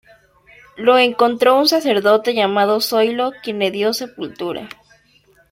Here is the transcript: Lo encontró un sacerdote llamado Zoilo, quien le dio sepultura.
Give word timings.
Lo 0.77 0.97
encontró 0.97 1.55
un 1.59 1.67
sacerdote 1.67 2.33
llamado 2.33 2.81
Zoilo, 2.81 3.33
quien 3.43 3.59
le 3.59 3.69
dio 3.69 3.93
sepultura. 3.93 4.67